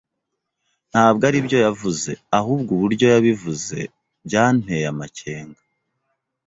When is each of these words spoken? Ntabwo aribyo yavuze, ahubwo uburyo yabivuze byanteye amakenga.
Ntabwo 0.91 1.23
aribyo 1.29 1.57
yavuze, 1.65 2.11
ahubwo 2.39 2.69
uburyo 2.73 3.05
yabivuze 3.13 3.79
byanteye 4.25 4.85
amakenga. 4.93 5.61